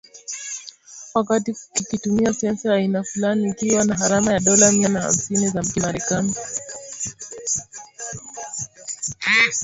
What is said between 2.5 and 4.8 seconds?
ya aina fulani, ikiwa na gharama ya dola